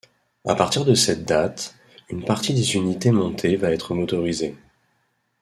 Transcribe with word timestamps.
À 0.47 0.55
partir 0.55 0.83
de 0.83 0.95
cette 0.95 1.25
date, 1.25 1.75
une 2.09 2.25
partie 2.25 2.55
des 2.55 2.73
unités 2.75 3.11
montées 3.11 3.55
va 3.55 3.69
être 3.69 3.93
motorisée. 3.93 4.55